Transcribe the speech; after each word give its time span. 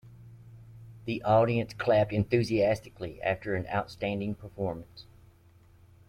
The 1.05 1.21
audience 1.21 1.75
clapped 1.75 2.11
enthusiastically 2.11 3.21
after 3.21 3.53
an 3.53 3.67
outstanding 3.67 4.33
performance. 4.33 5.05